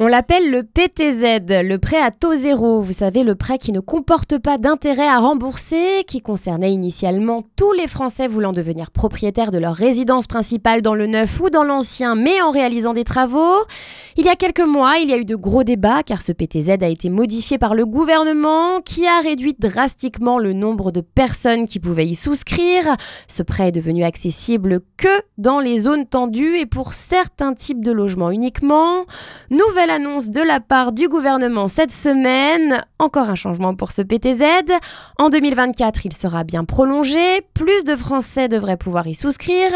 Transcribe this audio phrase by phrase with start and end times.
[0.00, 2.82] On l'appelle le PTZ, le prêt à taux zéro.
[2.82, 7.70] Vous savez, le prêt qui ne comporte pas d'intérêt à rembourser, qui concernait initialement tous
[7.70, 12.16] les Français voulant devenir propriétaires de leur résidence principale dans le neuf ou dans l'ancien,
[12.16, 13.62] mais en réalisant des travaux.
[14.16, 16.70] Il y a quelques mois, il y a eu de gros débats car ce PTZ
[16.82, 21.78] a été modifié par le gouvernement qui a réduit drastiquement le nombre de personnes qui
[21.78, 22.96] pouvaient y souscrire.
[23.28, 27.92] Ce prêt est devenu accessible que dans les zones tendues et pour certains types de
[27.92, 29.04] logements uniquement.
[29.90, 32.84] Annonce de la part du gouvernement cette semaine.
[32.98, 34.42] Encore un changement pour ce PTZ.
[35.18, 37.42] En 2024, il sera bien prolongé.
[37.52, 39.70] Plus de Français devraient pouvoir y souscrire.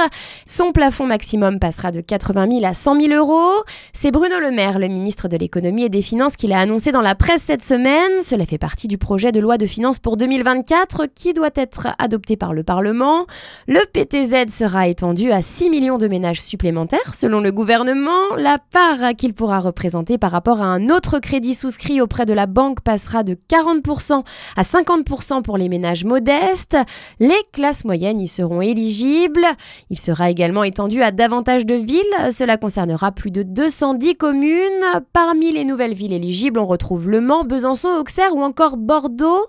[0.47, 3.63] Son plafond maximum passera de 80 000 à 100 000 euros.
[3.93, 7.03] C'est Bruno Le Maire, le ministre de l'économie et des finances, qui l'a annoncé dans
[7.03, 8.23] la presse cette semaine.
[8.23, 12.37] Cela fait partie du projet de loi de finances pour 2024 qui doit être adopté
[12.37, 13.27] par le Parlement.
[13.67, 18.37] Le PTZ sera étendu à 6 millions de ménages supplémentaires selon le gouvernement.
[18.37, 22.47] La part qu'il pourra représenter par rapport à un autre crédit souscrit auprès de la
[22.47, 24.25] banque passera de 40%
[24.57, 26.77] à 50% pour les ménages modestes.
[27.21, 29.47] Les classes moyennes y seront éligibles.
[29.91, 32.33] Il sera également étendu à davantage de villes.
[32.33, 34.85] Cela concernera plus de 210 communes.
[35.13, 39.47] Parmi les nouvelles villes éligibles, on retrouve Le Mans, Besançon, Auxerre ou encore Bordeaux.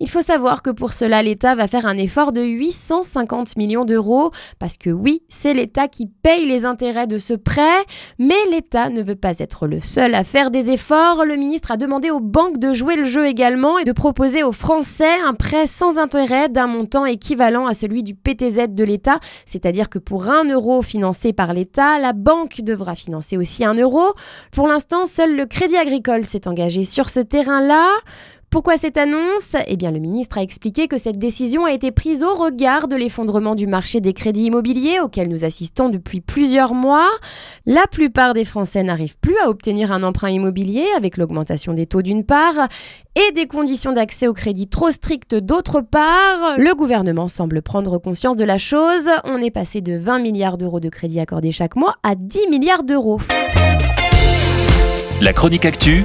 [0.00, 4.30] Il faut savoir que pour cela, l'État va faire un effort de 850 millions d'euros
[4.58, 7.84] parce que oui, c'est l'État qui paye les intérêts de ce prêt,
[8.18, 11.76] mais l'État ne veut pas être le seul à faire des efforts, le ministre a
[11.76, 15.66] demandé aux banques de jouer le jeu également et de proposer aux Français un prêt
[15.66, 20.44] sans intérêt d'un montant équivalent à celui du PTZ de l'État, c'est-à-dire que pour un
[20.44, 24.14] euro financé par l'État, la banque devra financer aussi un euro.
[24.50, 27.86] Pour l'instant, seul le Crédit Agricole s'est engagé sur ce terrain-là.
[28.52, 29.56] Pourquoi cette annonce?
[29.66, 32.96] Eh bien, le ministre a expliqué que cette décision a été prise au regard de
[32.96, 37.08] l'effondrement du marché des crédits immobiliers auquel nous assistons depuis plusieurs mois.
[37.64, 42.02] La plupart des Français n'arrivent plus à obtenir un emprunt immobilier avec l'augmentation des taux
[42.02, 42.68] d'une part
[43.16, 46.58] et des conditions d'accès au crédit trop strictes d'autre part.
[46.58, 49.08] Le gouvernement semble prendre conscience de la chose.
[49.24, 52.84] On est passé de 20 milliards d'euros de crédits accordés chaque mois à 10 milliards
[52.84, 53.18] d'euros.
[55.22, 56.04] La chronique actu,